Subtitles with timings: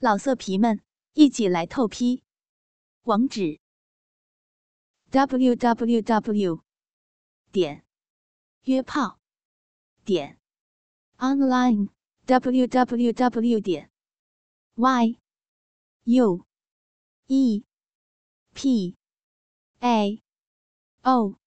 [0.00, 0.80] 老色皮们，
[1.14, 2.22] 一起来透批！
[3.02, 3.58] 网址
[5.10, 6.62] ：w w w
[7.50, 7.84] 点
[8.62, 9.18] 约炮
[10.04, 10.38] 点
[11.16, 11.88] online
[12.26, 13.90] w w w 点
[14.76, 15.18] y
[16.04, 16.46] u
[17.26, 17.64] e
[18.54, 18.96] p
[19.80, 20.22] a
[21.02, 21.40] o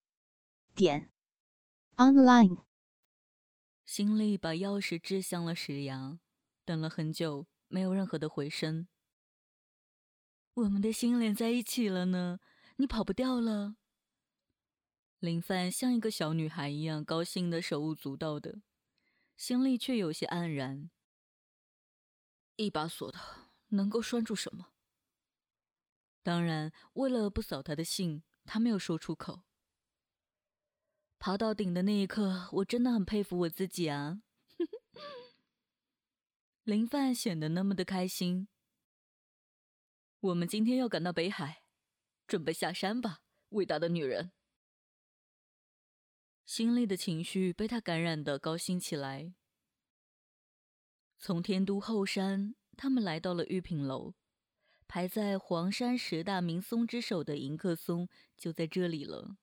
[0.76, 1.10] 点
[1.96, 2.66] online。
[3.86, 6.20] 心里把钥匙掷向了石崖，
[6.66, 7.46] 等了很久。
[7.72, 8.88] 没有任何的回声。
[10.54, 12.40] 我们的心连在一起了呢，
[12.76, 13.76] 你跑不掉了。
[15.20, 18.62] 林范像一个小女孩一样高兴的手舞足蹈的，
[19.38, 20.90] 心里却有些黯然。
[22.58, 23.20] 一把锁的
[23.70, 24.74] 能够拴住什么？
[26.22, 29.44] 当然，为了不扫他的兴，他没有说出口。
[31.18, 34.22] 爬到顶的那一刻，我真的很佩服我自己啊。
[36.64, 38.48] 林范显得那么的开心。
[40.20, 41.64] 我们今天要赶到北海，
[42.28, 44.32] 准备下山吧，伟大的女人。
[46.46, 49.34] 心里的情绪被他感染的高兴起来。
[51.18, 54.14] 从天都后山，他们来到了玉品楼，
[54.88, 59.38] 排在黄山十大名松之首的迎客松就在这里了。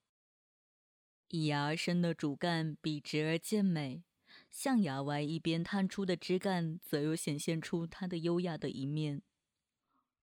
[1.31, 4.05] 以芽而生的主干笔直而健美。
[4.51, 9.23] 象牙外一边探出的枝干，则又显现出它的优雅的一面。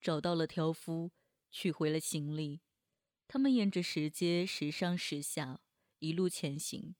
[0.01, 1.11] 找到了挑夫，
[1.49, 2.61] 取回了行李，
[3.27, 5.61] 他们沿着石阶时上时下，
[5.99, 6.95] 一路前行，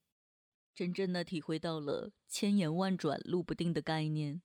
[0.74, 4.42] 真正的体会到了千言万转路不定的概念。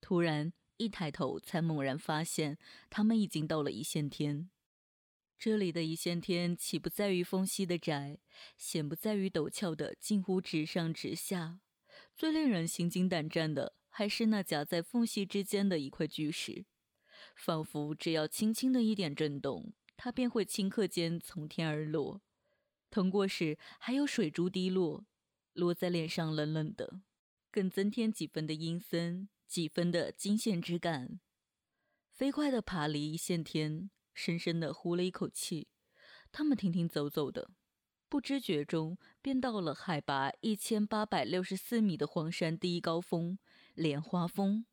[0.00, 4.48] 突然一抬头，才猛然发现，他们已经到了一线天。
[5.44, 8.20] 这里的一线天，岂不在于缝隙的窄，
[8.56, 11.58] 险不在于陡峭的近乎直上直下。
[12.14, 16.64] 最令人心惊胆战的，还是那夹在缝隙之间的一块巨石，
[17.34, 22.22] 仿佛只要轻轻的一点震动，它便会顷刻间从天而落。
[22.88, 25.04] 通过时，还有水珠滴落，
[25.54, 27.00] 落在脸上冷冷的，
[27.50, 31.18] 更增添几分的阴森，几分的惊险之感。
[32.12, 33.90] 飞快地爬离一线天。
[34.14, 35.68] 深深的呼了一口气，
[36.30, 37.50] 他们停停走走的，
[38.08, 43.38] 不知觉中便到了海拔一千八百六十四米的黄山第一高峰——
[43.74, 44.66] 莲花峰。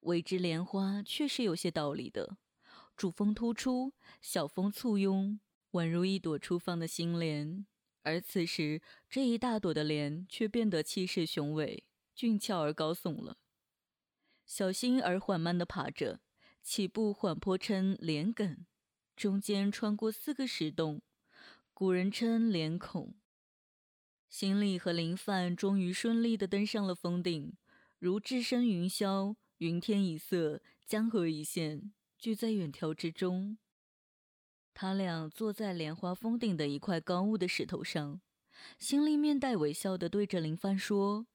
[0.00, 2.38] 为之莲花，确实有些道理的。
[2.96, 3.92] 主峰突出，
[4.22, 5.40] 小峰簇拥，
[5.72, 7.66] 宛如一朵初放的新莲。
[8.02, 13.36] 而此时，这一大朵的莲却变得气势雄伟、俊俏而高耸了。
[14.46, 16.20] 小心而缓慢地爬着。
[16.62, 18.64] 起步缓坡称连埂，
[19.16, 21.02] 中间穿过四个石洞，
[21.72, 23.14] 古人称连孔。
[24.28, 27.56] 行李和林范终于顺利地登上了峰顶，
[27.98, 33.58] 如置身云霄，云天一色，江河一线，聚在远眺之中。
[34.72, 38.20] 他俩坐在莲花峰顶的一块高雾的石头上，
[38.78, 41.26] 心里面带微笑地对着林范说：“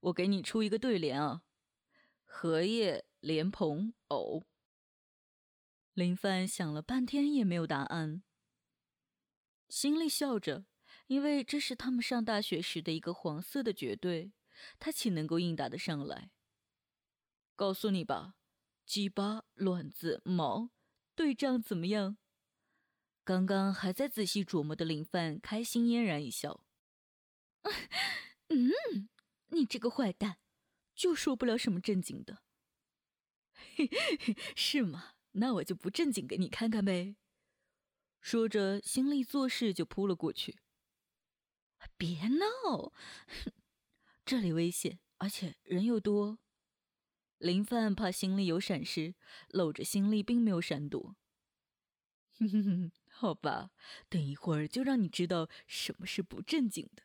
[0.00, 1.42] 我给你出一个对联啊，
[2.24, 4.42] 荷叶。”莲蓬藕，
[5.94, 8.22] 林范想了半天也没有答案，
[9.70, 10.66] 心里笑着，
[11.06, 14.34] 因为这是他们上大学时的一个黄色的绝对，
[14.78, 16.32] 他岂能够应答得上来？
[17.56, 18.34] 告诉你吧，
[18.84, 20.68] 鸡巴、卵子、毛，
[21.14, 22.18] 对仗怎么样？
[23.24, 26.62] 刚刚还在仔细琢磨的林范开心嫣然一笑，
[28.48, 29.08] 嗯，
[29.46, 30.36] 你这个坏蛋，
[30.94, 32.42] 就说不了什么正经的。
[34.54, 35.12] 是吗？
[35.32, 37.16] 那我就不正经给你看看呗。
[38.20, 40.58] 说着，心力做事就扑了过去。
[41.96, 42.92] 别闹，
[44.24, 46.38] 这里危险，而且人又多。
[47.38, 49.14] 林范怕心力有闪失，
[49.48, 51.16] 搂着心力并没有闪躲。
[52.38, 53.70] 哼哼哼，好吧，
[54.08, 57.02] 等一会儿就让你知道什么是不正经的。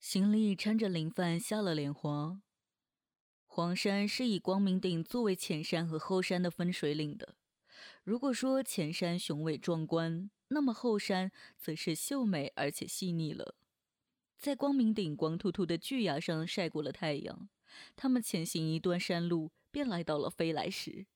[0.00, 2.40] 心力搀着林范下了莲花。
[3.56, 7.36] 黄山是以光明顶作为前山和后山的分水岭的。
[8.04, 13.54] 如果说前山雄伟壮观，那么后山则是秀美而且细腻了。
[14.36, 17.48] 在光明顶光秃秃的巨崖上晒过了太阳，
[17.96, 21.06] 他们前行一段山路，便来到了飞来石。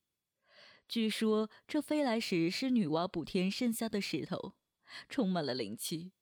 [0.89, 4.55] 据说这飞来石是女娲补天剩下的石头，
[5.11, 6.13] 充满了灵气。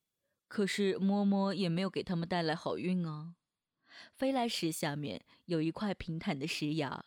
[0.48, 3.36] 可是摸摸也没有给他们带来好运啊。
[4.12, 7.04] 飞来石下面有一块平坦的石崖，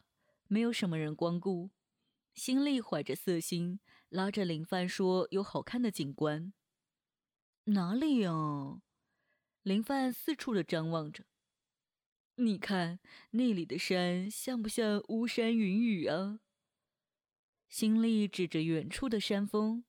[0.48, 1.72] 没有什么人光顾。
[2.34, 3.80] 心力怀着色心，
[4.10, 6.54] 拉着林范说：“有好看的景观。”
[7.66, 8.82] 哪里啊？
[9.64, 11.26] 林范四处的张望着。
[12.36, 13.00] 你看
[13.32, 16.40] 那里的山像不像巫山云雨啊？
[17.68, 19.84] 心里指着远处的山峰。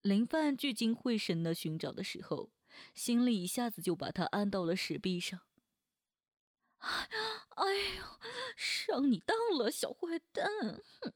[0.00, 2.52] 林范聚精会神的寻找的时候，
[2.94, 5.40] 心里一下子就把他按到了石壁上。
[7.56, 7.64] 哎
[7.96, 8.02] 呦，
[8.56, 10.46] 上你当了，小坏蛋！
[11.00, 11.12] 哼！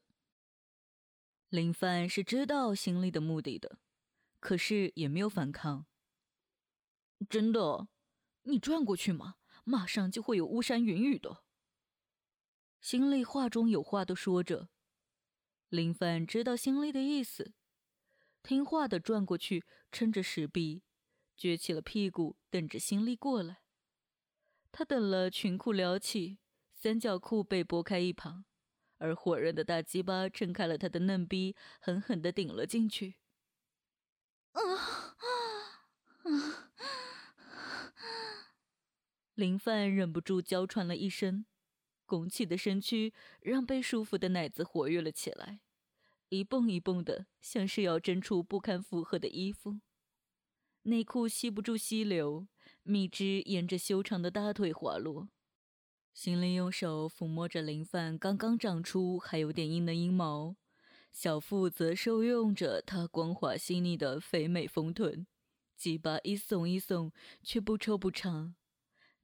[1.49, 3.79] 林帆是知道心里的目的的，
[4.39, 5.85] 可是也没有反抗。
[7.29, 7.87] 真的，
[8.43, 9.35] 你转过去嘛。
[9.65, 11.43] 马上就会有巫山云雨的。
[12.81, 14.69] 心里话中有话的说着，
[15.67, 17.53] 林凡知道心里的意思，
[18.41, 20.81] 听话的转过去，撑着石壁，
[21.37, 23.61] 撅起了屁股，等着心力过来。
[24.71, 26.39] 他等了，裙裤撩起，
[26.73, 28.45] 三角裤被拨开一旁，
[28.97, 33.15] 而火热的大鸡巴撑开了他的嫩逼，狠狠的顶了进去。
[34.51, 35.19] 啊啊
[36.23, 36.71] 啊！
[39.35, 41.45] 林范忍不住娇喘了一声，
[42.05, 45.61] 拱起的身躯让被束缚的奶子活跃了起来，
[46.29, 49.79] 一蹦一蹦的，像是要挣出不堪负荷的衣服。
[50.83, 52.47] 内裤吸不住吸流，
[52.89, 55.29] 蜜汁沿着修长的大腿滑落。
[56.13, 60.55] 心里用手抚摸着林范刚刚长出还有点硬的阴毛，
[61.13, 65.25] 小腹则受用着他光滑细腻的肥美丰臀，
[65.77, 67.11] 鸡巴一耸一耸，
[67.43, 68.55] 却不抽不长。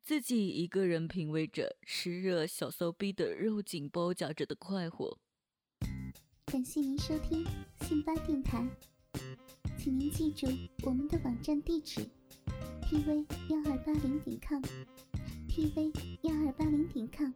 [0.01, 5.17] 自己一个人品味着湿热小骚逼的肉紧包夹着的快活。
[6.45, 7.43] 感谢您收听
[7.81, 8.65] 信巴电台，
[9.77, 10.47] 请您记住
[10.83, 12.07] 我们的网站地址
[12.85, 15.91] ：tv 幺二八零点 com，tv
[16.21, 17.31] 幺二八零点 com。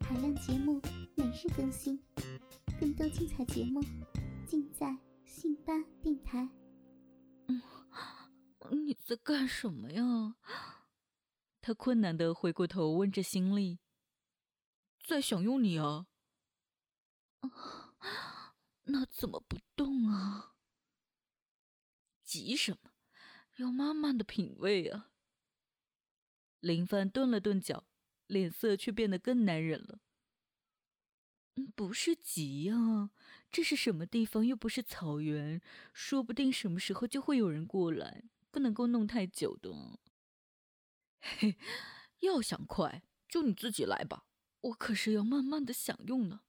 [0.00, 0.78] 海量节目
[1.14, 1.98] 每日更新，
[2.78, 3.80] 更多精彩节目
[4.46, 4.94] 尽在
[5.24, 5.72] 信巴
[6.02, 6.46] 电台。
[7.46, 7.62] 嗯，
[8.86, 10.36] 你在干什么呀？
[11.62, 13.78] 他困难的回过头问着心力
[15.06, 16.08] ：“在享用你啊？
[18.84, 20.52] 那怎么不动啊？
[22.22, 22.91] 急什么？
[23.62, 25.10] 要慢慢的品味啊。”
[26.60, 27.88] 林帆顿了顿脚，
[28.26, 30.00] 脸色却变得更难忍了。
[31.76, 33.10] “不是急啊，
[33.50, 34.46] 这是什么地方？
[34.46, 35.60] 又不是草原，
[35.92, 39.70] 说不定什么时候就会有人过来，不能够弄太久的。”
[41.20, 41.56] 嘿，
[42.20, 44.26] 要想快，就你自己来吧，
[44.60, 46.40] 我可是要慢慢的享用呢。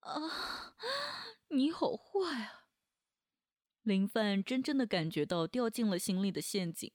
[0.00, 0.74] 啊，
[1.48, 2.63] 你好坏啊！
[3.84, 6.90] 林范真正的感觉到掉进了心里的陷阱，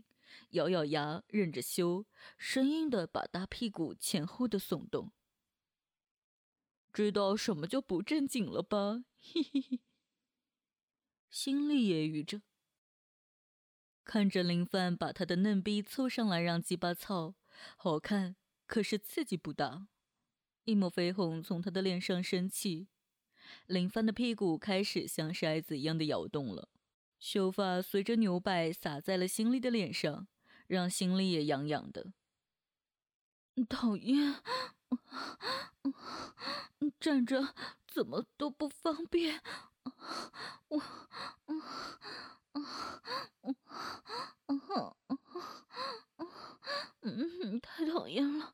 [0.52, 2.06] 咬咬牙，忍着羞，
[2.36, 5.12] 生硬的把大屁股前后的耸动。
[6.92, 9.04] 知道什么叫不正经了吧？
[9.22, 9.80] 嘿嘿嘿，
[11.30, 12.42] 心里揶揄着。
[14.04, 17.36] 看着林范把他的嫩逼凑上来让鸡巴操，
[17.78, 19.88] 好看，可是刺激不大。
[20.64, 22.88] 一抹绯红从他的脸上升起，
[23.68, 26.70] 林范的屁股开始像筛子一样的摇动了，
[27.20, 30.28] 秀发随着牛摆洒在了心里的脸上，
[30.68, 32.14] 让心里也痒痒的。
[33.68, 34.42] 讨厌，
[37.00, 37.54] 站着
[37.86, 39.42] 怎么都不方便，
[40.70, 40.82] 我，
[47.02, 48.54] 嗯，太讨厌了，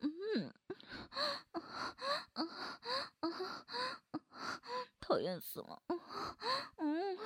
[0.00, 0.54] 嗯，
[5.00, 5.82] 讨厌死了，
[6.78, 7.18] 嗯。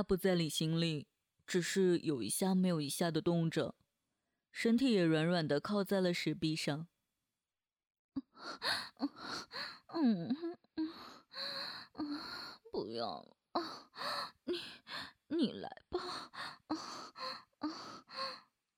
[0.00, 1.06] 他不在理心里，
[1.46, 3.74] 只是有一下没有一下的动着，
[4.50, 6.86] 身体也软软的靠在了石壁上。
[9.88, 10.34] 嗯
[10.76, 10.88] 嗯
[11.96, 12.18] 嗯，
[12.72, 13.36] 不要了，
[14.44, 14.58] 你
[15.36, 16.00] 你来吧，
[16.68, 16.76] 啊
[17.58, 17.68] 啊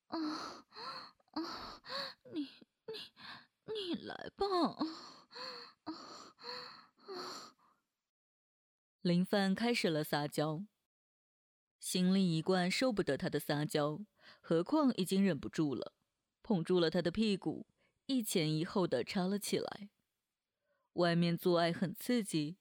[0.09, 0.67] 啊
[1.35, 1.43] 啊，
[2.35, 2.41] 你
[2.88, 2.95] 你
[3.73, 4.85] 你来吧，啊
[5.85, 5.95] 啊！
[9.02, 10.64] 林范开始了撒娇。
[11.83, 13.99] 心里一贯受不得他的撒娇，
[14.41, 15.93] 何况已经忍不住了，
[16.41, 17.67] 捧住了他的屁股，
[18.07, 19.91] 一前一后的插了起来。
[20.93, 22.57] 外面做爱很刺激，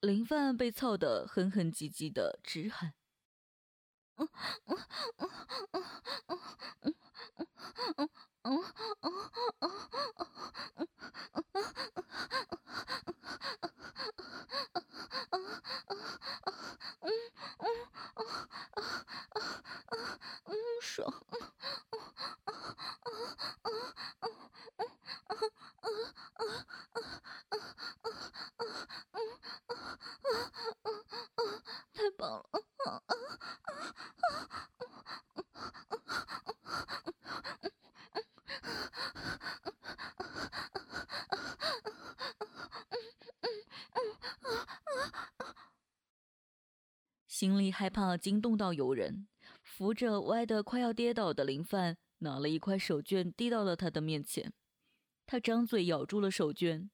[0.00, 2.94] 林范被操得哼哼唧唧的直喊。
[47.34, 49.26] 心里害怕惊动到游人，
[49.60, 54.52] 扶着歪得快要跌倒的林范，拿了一块手绢递到了他的面前。
[55.26, 56.90] 他张嘴咬住了手绢，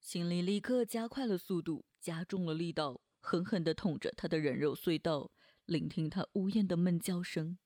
[0.00, 5.30] 心里立刻加快了速度，加重了力道，狠狠地捅着他的人肉隧道，
[5.66, 7.58] 聆听他呜咽的闷叫声。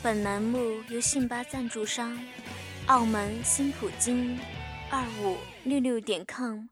[0.00, 2.16] 本栏目由信巴赞助商，
[2.86, 4.38] 澳门新普京
[4.92, 5.36] 二五
[5.68, 6.66] 六六点 com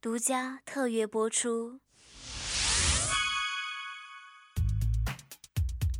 [0.00, 1.80] 独家特约播出。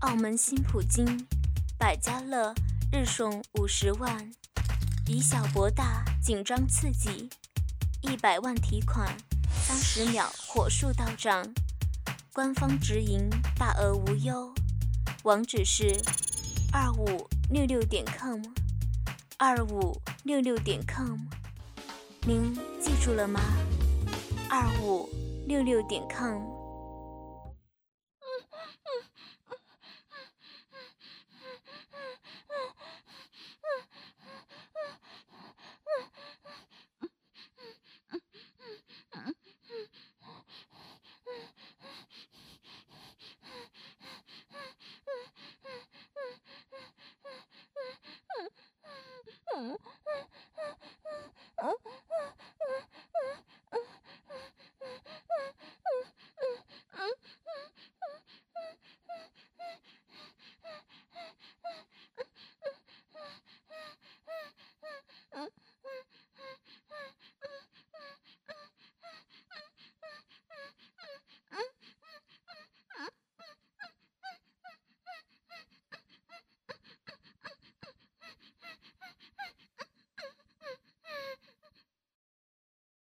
[0.00, 1.24] 澳门新普京，
[1.78, 2.54] 百家乐
[2.92, 4.30] 日送五十万，
[5.06, 7.30] 以小博大，紧张刺激，
[8.02, 9.08] 一百万提款，
[9.50, 11.46] 三十秒火速到账，
[12.34, 14.52] 官方直营，大额无忧，
[15.22, 15.98] 网址是
[16.72, 18.42] 二五六六点 com，
[19.38, 21.18] 二五六六点 com，
[22.26, 23.40] 您记住了吗？
[24.50, 25.08] 二五
[25.46, 26.55] 六六点 com。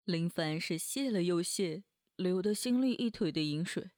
[0.04, 1.82] 林凡是谢了又谢，
[2.16, 3.90] 流得心里一腿的饮水，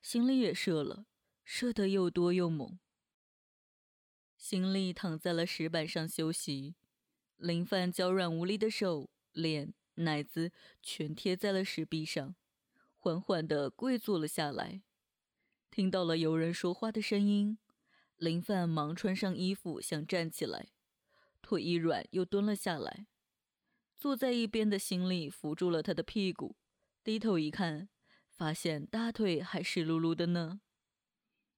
[0.00, 1.06] 心里也射了，
[1.44, 2.78] 射得又多又猛。
[4.36, 6.76] 心里躺在了石板上休息，
[7.36, 12.36] 林凡娇软无力的手、脸、奶子全贴在了石壁上，
[12.96, 14.82] 缓缓地跪坐了下来。
[15.72, 17.58] 听到了有人说话的声音，
[18.16, 20.68] 林凡忙穿上衣服想站起来，
[21.40, 23.08] 腿一软又蹲了下来。
[24.02, 26.56] 坐在一边的行李扶住了他的屁股，
[27.04, 27.88] 低头一看，
[28.28, 30.60] 发现大腿还湿漉漉的呢。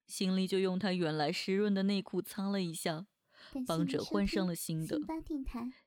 [0.06, 3.06] 行李就用他原来湿润的内裤擦了一下，
[3.66, 5.00] 帮着换上了新的。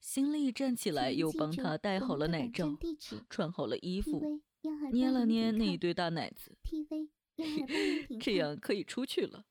[0.01, 2.75] 行李站起来，又帮他戴好了奶罩，
[3.29, 4.41] 穿好了衣服，
[4.91, 6.57] 捏了捏那一对大奶子，
[8.19, 9.45] 这样可以出去了。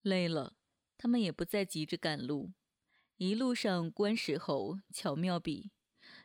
[0.00, 0.56] 累了，
[0.96, 2.52] 他们也不再急着赶路。
[3.24, 5.70] 一路上，观石猴巧妙比，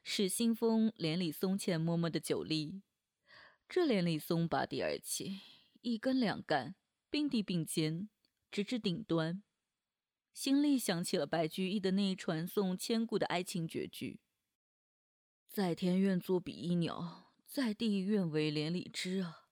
[0.04, 2.82] 史信峰连理松前默默的酒力。
[3.70, 5.39] 这连理松拔地而起，
[5.82, 6.74] 一根两干，
[7.12, 8.10] 并蒂并肩，
[8.50, 9.44] 直至顶端。
[10.34, 14.20] 心里想起了白居易的那传颂千古的爱情绝句
[15.48, 19.46] ：“在天愿作比翼鸟，在地愿为连理枝。”啊，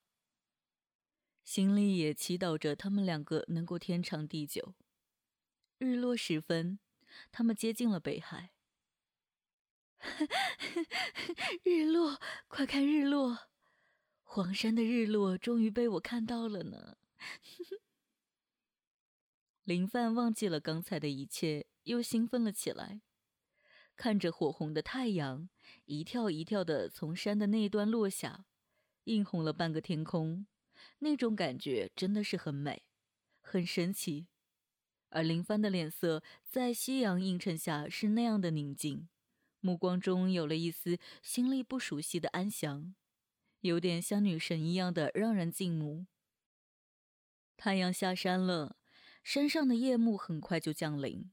[1.43, 4.73] 心里也祈祷着他们两个能够天长地久。
[5.77, 6.79] 日落时分。
[7.31, 8.51] 他们接近了北海，
[11.63, 13.49] 日落，快看日落！
[14.23, 16.97] 黄山的日落终于被我看到了呢。
[19.63, 23.01] 林范忘记了刚才的一切，又兴奋了起来，
[23.95, 25.49] 看着火红的太阳
[25.85, 28.45] 一跳一跳的从山的那一端落下，
[29.05, 30.45] 映红了半个天空，
[30.99, 32.85] 那种感觉真的是很美，
[33.41, 34.27] 很神奇。
[35.15, 39.07] 而林帆的脸色在夕阳映衬下是那样的宁静，
[39.61, 42.93] 目光中有了一丝心里不熟悉的安详，
[43.61, 46.05] 有点像女神一样的让人敬慕。
[47.55, 48.75] 太阳下山了，
[49.23, 51.31] 山上的夜幕很快就降临，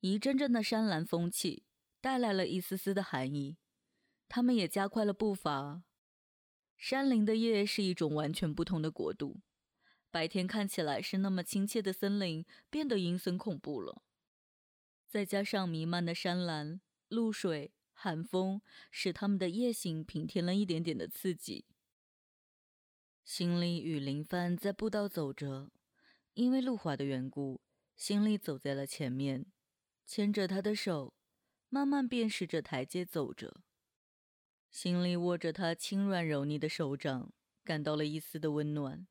[0.00, 1.64] 一阵阵的山岚风起，
[2.00, 3.58] 带来了一丝丝的寒意。
[4.30, 5.82] 他们也加快了步伐，
[6.78, 9.42] 山林的夜是一种完全不同的国度，
[10.10, 14.02] 白天看起来是那么亲切的森林，变得阴森恐怖了。
[15.08, 21.66] 再加上弥漫的山岚、露水、寒风，使他们的夜行平添了一点点的刺激。
[23.22, 25.70] 心里与林帆在步道走着，
[26.34, 27.60] 因为路滑的缘故，
[27.94, 29.46] 心里走在了前面，
[30.06, 31.14] 牵着他的手，
[31.68, 33.62] 慢慢辨识着台阶走着。
[34.70, 39.06] 心里握着他轻软柔腻的手掌，感到了一丝的温暖。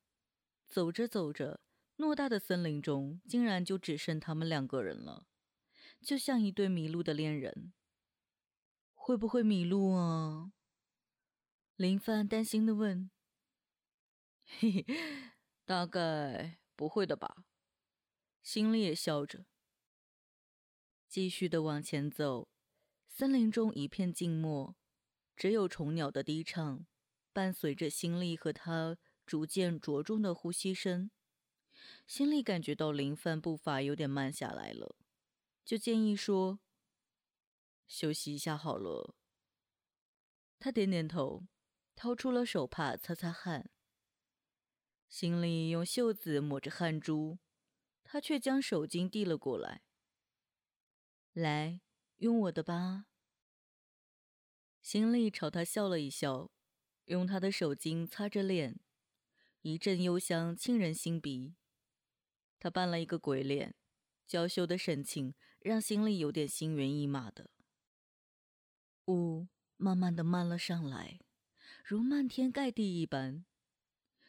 [0.69, 1.59] 走着走着，
[1.97, 5.25] 偌大的森林中竟然就只剩他们两个人了，
[6.01, 7.73] 就像一对迷路的恋人。
[8.93, 10.53] 会不会迷路啊？
[11.75, 13.09] 林帆担心的问。
[14.45, 14.85] 嘿嘿，
[15.65, 17.45] 大概不会的吧。
[18.43, 19.45] 心里也笑着，
[21.07, 22.49] 继续的往前走。
[23.07, 24.75] 森林中一片静默。
[25.35, 26.85] 只有虫鸟的低唱，
[27.31, 28.97] 伴随着心力和他
[29.29, 31.12] 逐渐着重的呼吸声。
[32.07, 34.95] 心里感觉到林帆步伐有点慢下来了，
[35.63, 36.59] 就建议说
[37.88, 39.15] ：“休息一下好了。”
[40.57, 41.45] 他点点头，
[41.95, 43.69] 掏出了手帕擦擦汗。
[45.07, 47.38] 心里用袖子抹着汗珠，
[48.03, 49.83] 他却将手巾递了过来
[51.33, 51.81] ：“来，
[52.17, 53.05] 用我的吧。”
[54.81, 56.50] 心里朝他笑了一笑，
[57.05, 58.79] 用他的手巾擦着脸，
[59.61, 61.55] 一阵幽香沁人心鼻。
[62.59, 63.75] 他扮了一个鬼脸，
[64.25, 67.49] 娇羞的神情让心里有点心猿意马的。
[69.07, 69.47] 雾
[69.77, 71.19] 慢慢的漫了上来，
[71.83, 73.45] 如漫天盖地一般，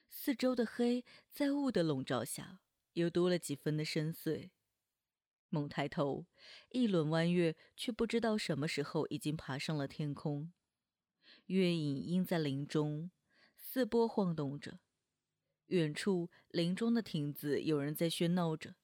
[0.09, 2.61] 四周的黑在雾的笼罩下
[2.95, 4.51] 又多了几分的深邃。
[5.49, 6.27] 猛抬头，
[6.71, 10.53] 一轮弯月，却不知道什么时候已经爬上了天空。
[11.47, 13.11] 月影映在林中，
[13.57, 14.79] 四波晃动着。
[15.71, 18.75] 远处林中的亭子有人在喧闹着，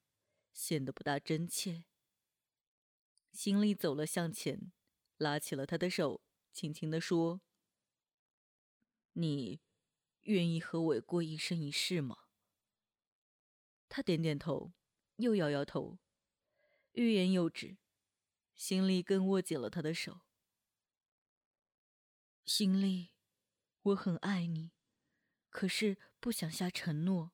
[0.52, 1.84] 显得不大真切。
[3.32, 4.72] 心里走了向前，
[5.16, 6.22] 拉起了他的手，
[6.52, 7.40] 轻轻地说
[9.14, 9.60] ：“你
[10.22, 12.28] 愿意和我过一生一世吗？”
[13.88, 14.72] 他点点头，
[15.16, 15.99] 又摇摇头。
[16.92, 17.76] 欲言又止，
[18.54, 20.20] 心里更握紧了他的手。
[22.44, 23.10] 心里，
[23.82, 24.70] 我很爱你，
[25.56, 27.32] 可是不想下承诺，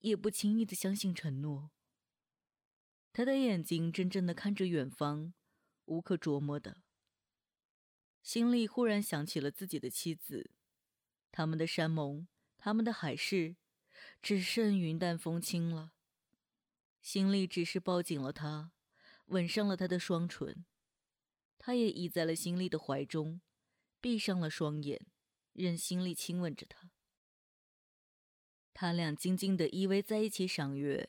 [0.00, 1.70] 也不轻易的相信承诺。
[3.12, 5.32] 他的眼睛怔怔的看着远方，
[5.84, 6.82] 无可琢磨的。
[8.24, 10.50] 心里忽然想起了自己的妻子，
[11.30, 12.26] 他们的山盟，
[12.58, 13.54] 他们的海誓，
[14.20, 15.92] 只剩云淡风轻了。
[17.00, 18.72] 心里只是抱紧了他。
[19.26, 20.66] 吻上了他的双唇，
[21.56, 23.40] 他也倚在了心里的怀中，
[24.00, 25.06] 闭上了双眼，
[25.52, 26.90] 任心里亲吻着他。
[28.74, 31.08] 他俩静静地依偎在一起赏月。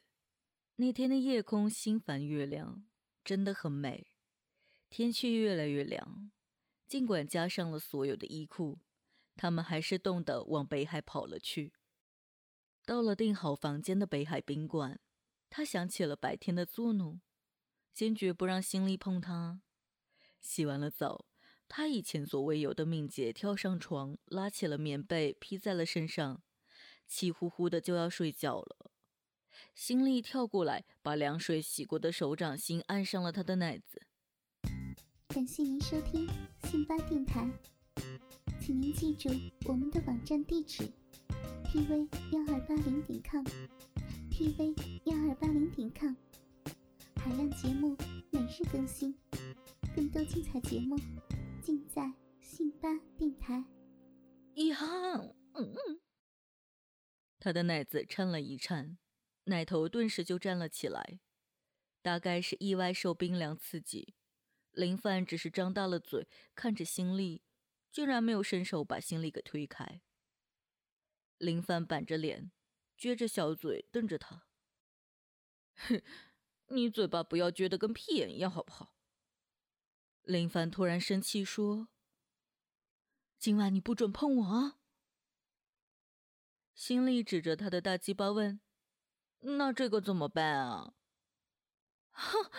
[0.77, 2.85] 那天的夜空星繁月亮，
[3.23, 4.07] 真的很美。
[4.89, 6.31] 天气越来越凉，
[6.87, 8.79] 尽管加上了所有的衣裤，
[9.35, 11.73] 他们还是冻得往北海跑了去。
[12.85, 14.99] 到了订好房间的北海宾馆，
[15.49, 17.19] 他想起了白天的作弄。
[17.93, 19.61] 坚决不让心力碰他。
[20.39, 21.25] 洗完了澡，
[21.67, 26.43] 他以前所未有的敏捷，跳上床，拉起了棉被披在了身上，
[27.07, 28.91] 气呼呼的就要睡觉了。
[29.73, 34.01] 心力跳过来，把凉水洗过的手掌心按上了他的奶子。
[35.29, 36.27] 感谢您收听
[36.63, 37.49] 信巴电台，
[38.61, 39.29] 请您记住
[39.65, 40.83] 我们的网站地址
[41.65, 44.73] ：tv 幺二八零点 com，tv
[45.05, 46.13] 幺二八零点 com。
[47.17, 47.97] 海量节目
[48.29, 49.17] 每日更新，
[49.95, 50.95] 更多精彩节目
[51.61, 53.63] 尽在信巴电台。
[54.53, 54.87] 一航，
[55.53, 55.99] 嗯嗯，
[57.45, 58.97] 他的奶子颤了一颤，
[59.43, 61.19] 奶头顿时就站了起来。
[62.01, 64.15] 大概是意外受冰凉刺激，
[64.71, 67.43] 林范只是张大了嘴看着心力，
[67.91, 70.01] 竟然没有伸手把心力给推开。
[71.37, 72.51] 林范板着脸，
[72.97, 74.47] 撅着小嘴瞪着他，
[75.75, 76.01] 哼。
[76.69, 78.95] 你嘴巴不要撅得跟屁眼一样，好不好？
[80.23, 81.89] 林凡突然生气说
[83.37, 84.79] ：“今晚你不准碰我啊！”
[86.75, 88.59] 心里指着他的大鸡巴问
[89.57, 90.93] ：“那这个怎么办啊？”
[92.11, 92.51] 哼，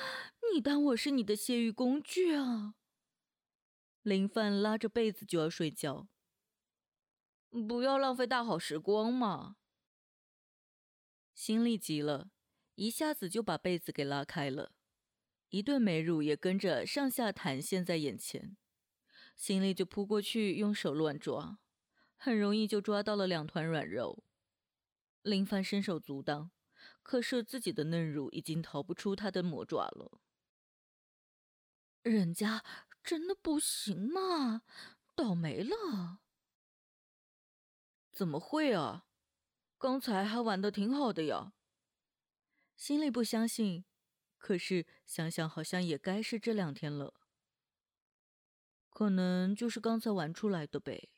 [0.52, 2.74] 你当我是你的泄欲工具啊？
[4.02, 6.08] 林凡拉着被子就要睡觉，
[7.68, 9.56] 不要浪费大好时光嘛！
[11.34, 12.30] 心里急了。
[12.74, 14.72] 一下子就把被子给拉开了，
[15.48, 18.56] 一顿美乳也跟着上下弹现在眼前，
[19.34, 21.58] 心里就扑过去用手乱抓，
[22.16, 24.24] 很容易就抓到了两团软肉。
[25.22, 26.50] 林凡伸手阻挡，
[27.02, 30.20] 可是自己的嫩乳已经逃不出他的魔爪了。
[32.02, 32.64] 人家
[33.02, 34.62] 真的不行吗？
[35.14, 36.20] 倒霉了？
[38.12, 39.06] 怎么会啊？
[39.78, 41.52] 刚才还玩的挺好的呀。
[42.76, 43.84] 心里不相信，
[44.38, 47.14] 可是想想好像也该是这两天了。
[48.90, 51.10] 可能就是刚才玩出来的呗。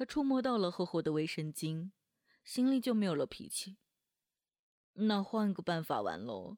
[0.00, 1.90] 他触摸到了厚厚的卫生巾，
[2.42, 3.76] 心里就没有了脾气。
[4.94, 6.56] 那换个办法玩喽。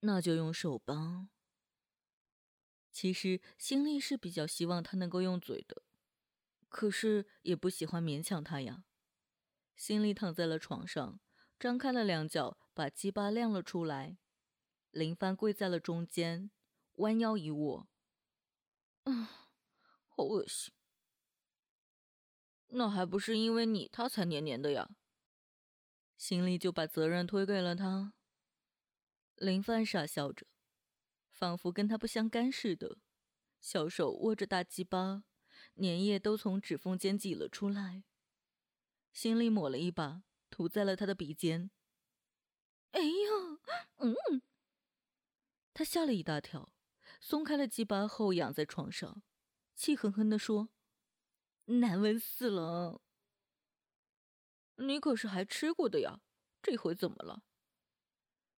[0.00, 1.28] 那就用手吧。
[2.90, 5.84] 其实心里是比较希望他能够用嘴的，
[6.68, 8.84] 可是也不喜欢勉强他呀。
[9.76, 11.20] 心里躺在了床上，
[11.60, 14.18] 张开了两脚，把鸡巴亮了出来。
[14.90, 16.50] 林帆跪在了中间，
[16.94, 17.88] 弯腰一握，
[19.04, 19.28] 嗯，
[20.10, 20.74] 好恶心。
[22.68, 24.90] 那还不是因为你他才黏黏的呀？
[26.16, 28.14] 心里就把责任推给了他。
[29.36, 30.46] 林帆傻笑着，
[31.30, 32.98] 仿佛跟他不相干似的，
[33.60, 35.24] 小手握着大鸡巴，
[35.74, 38.02] 粘液都从指缝间挤了出来。
[39.12, 41.70] 心里抹了一把，涂在了他的鼻尖。
[42.92, 43.60] 哎呀，
[43.98, 44.42] 嗯！
[45.74, 46.72] 他吓了一大跳，
[47.20, 49.22] 松开了鸡巴后仰在床上，
[49.74, 50.70] 气哼哼地说
[51.66, 53.02] ：“难闻死了！
[54.76, 56.20] 你可是还吃过的呀，
[56.62, 57.42] 这回怎么了？”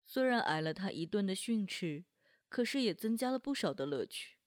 [0.06, 2.06] 虽然挨了他一顿的训斥，
[2.50, 4.38] 可是也增加了不少的乐趣。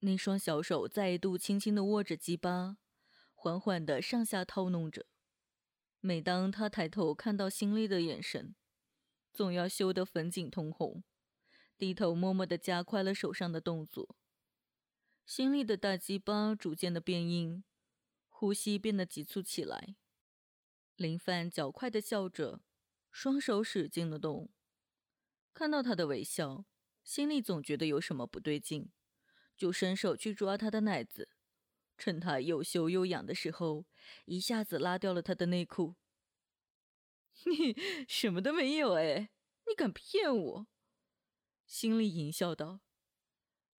[0.00, 2.78] 那双小手再度轻轻的握着鸡巴，
[3.34, 5.06] 缓缓的上下套弄着。
[6.00, 8.54] 每当他抬头看到心里的眼神，
[9.32, 11.02] 总要羞得粉颈通红，
[11.76, 14.16] 低头默默的加快了手上的动作。
[15.26, 17.64] 心里的大鸡巴逐渐的变硬，
[18.28, 19.96] 呼吸变得急促起来。
[20.94, 22.62] 林范较快的笑着，
[23.10, 24.48] 双手使劲的动。
[25.52, 26.64] 看到他的微笑，
[27.02, 28.92] 心里总觉得有什么不对劲，
[29.56, 31.28] 就伸手去抓他的奶子，
[31.98, 33.84] 趁他又羞又痒的时候，
[34.26, 35.96] 一下子拉掉了他的内裤。
[37.46, 39.30] 你什么都没有哎，
[39.66, 40.66] 你敢骗我？
[41.66, 42.85] 心里淫笑道。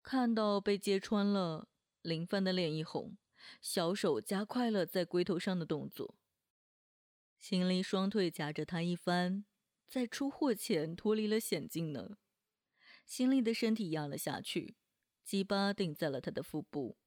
[0.10, 1.68] 看到被揭穿了，
[2.02, 3.18] 林帆的脸一红，
[3.60, 6.16] 小手加快了在龟头上的动作，
[7.38, 9.44] 心里双腿夹着他一翻。
[9.86, 12.16] 在出货前脱离了险境呢，
[13.06, 14.78] 心里的身体压了下去，
[15.26, 16.98] 鸡巴顶在了他的腹部，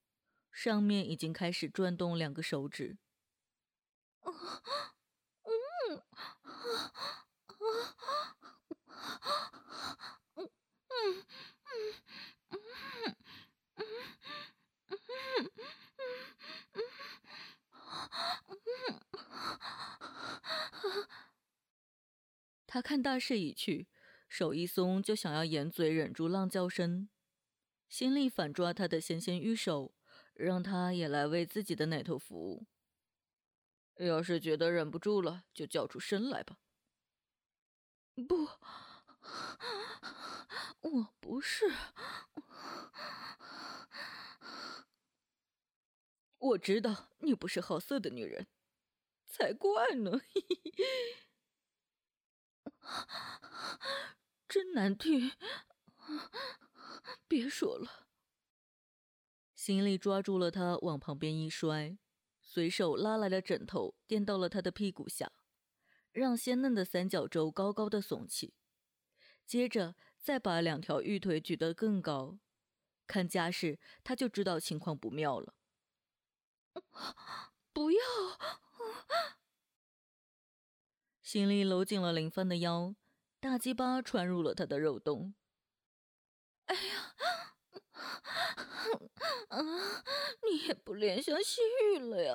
[0.52, 2.98] 上面已经开始转动两个手指。
[4.20, 6.02] 嗯
[22.66, 23.88] 他看大势已去，
[24.28, 27.08] 手一松就想要掩嘴忍住浪叫声，
[27.88, 29.92] 心里反抓他的纤纤玉手，
[30.34, 32.66] 让他也来为自己的奶头服务。
[33.96, 36.58] 要是觉得忍不住了，就叫出声来吧。
[38.28, 38.48] 不，
[40.80, 41.70] 我不是，
[46.38, 48.46] 我知道你不是好色的女人，
[49.26, 50.20] 才怪呢。
[54.48, 55.32] 真难听，
[57.28, 58.08] 别说了。
[59.54, 61.98] 心里抓住了他，往旁边一摔，
[62.40, 65.30] 随手拉来了枕头垫到了他的屁股下，
[66.10, 68.54] 让鲜嫩的三角洲高高的耸起。
[69.46, 72.38] 接着再把两条玉腿举得更高，
[73.06, 75.54] 看架势他就知道情况不妙了。
[77.72, 77.98] 不要！
[81.22, 82.94] 心里搂紧了林帆的腰，
[83.40, 85.34] 大鸡巴穿入了他的肉洞。
[86.66, 87.14] 哎呀，
[89.48, 89.58] 啊
[90.48, 91.60] 你也不怜香惜
[91.94, 92.34] 玉了呀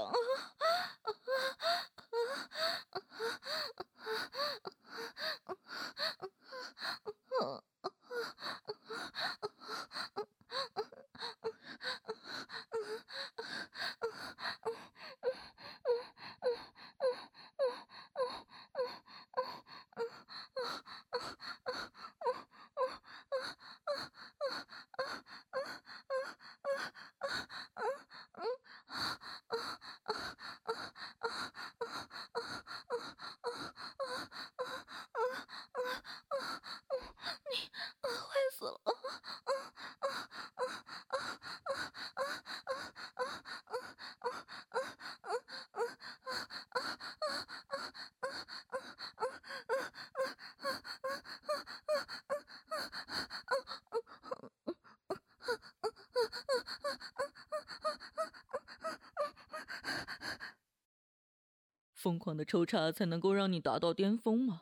[62.05, 64.61] 疯狂的抽插才能够让你达到巅峰吗？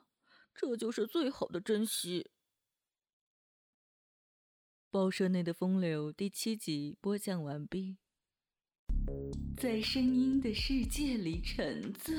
[0.55, 2.31] 这就是最好的珍惜。
[4.89, 7.97] 报社内的风流第七集播讲完毕。
[9.57, 12.15] 在声音的世界里沉醉，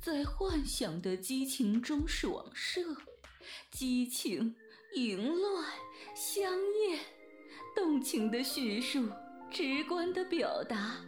[0.00, 2.80] 在幻想的激情中爽射，
[3.70, 4.56] 激情、
[4.96, 5.64] 淫乱、
[6.16, 6.42] 香
[6.88, 6.98] 艳，
[7.76, 9.08] 动情的叙述，
[9.48, 11.00] 直观的表达。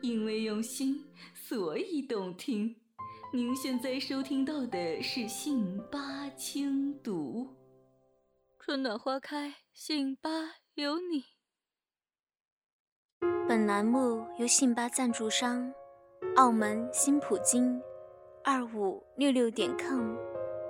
[0.00, 1.04] 因为用心，
[1.44, 2.76] 所以动听。
[3.32, 7.56] 您现在收听到的是《信八轻读》，
[8.64, 10.30] 春暖花开，信八
[10.74, 11.24] 有你。
[13.48, 15.74] 本栏目由信八赞助商
[16.36, 17.82] 澳门新普京
[18.44, 20.14] 二五六六点 com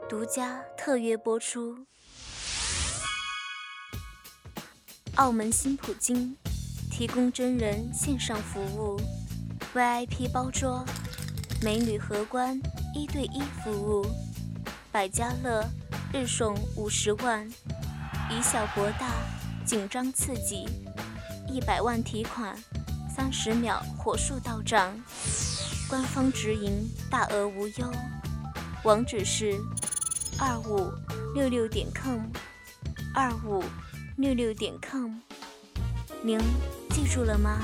[0.08, 1.86] 独家特约播出。
[5.16, 6.34] 澳门新普京
[6.90, 8.98] 提供真人线上服务
[9.74, 10.84] ，VIP 包桌。
[11.64, 12.60] 美女荷官
[12.92, 14.04] 一对一服务，
[14.90, 15.64] 百家乐
[16.12, 17.48] 日送五十万，
[18.28, 19.12] 以小博大，
[19.64, 20.68] 紧张刺激，
[21.48, 22.56] 一百万提款，
[23.14, 24.92] 三十秒火速到账，
[25.88, 27.92] 官方直营，大额无忧。
[28.82, 29.56] 网址是
[30.40, 30.90] 二五
[31.32, 32.22] 六六点 com，
[33.14, 33.62] 二五
[34.16, 35.12] 六六点 com，
[36.24, 36.40] 您
[36.90, 37.60] 记住了吗？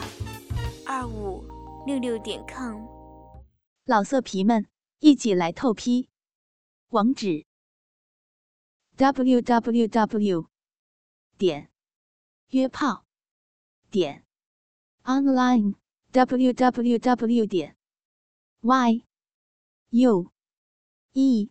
[0.87, 1.45] 二五
[1.89, 2.85] 六六点 com。
[3.87, 6.11] 老色皮们，一起来透批！
[6.89, 7.47] 网址
[8.97, 10.51] ：w w w
[11.39, 11.71] 点
[12.51, 13.07] 约炮
[13.91, 14.27] 点
[15.05, 15.77] online
[16.13, 17.75] w w w 点
[18.61, 19.03] y
[19.89, 20.31] u
[21.13, 21.51] e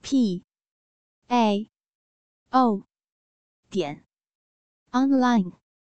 [0.00, 0.44] p
[1.26, 1.68] a
[2.50, 2.86] o
[3.68, 4.06] 点
[4.92, 5.59] online。